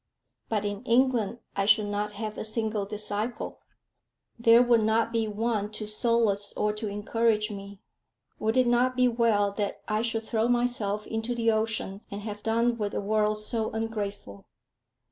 [0.49, 3.59] But in England I should not have a single disciple!
[4.39, 7.81] There would not be one to solace or to encourage me!
[8.39, 12.41] Would it not be well that I should throw myself into the ocean, and have
[12.41, 14.47] done with a world so ungrateful?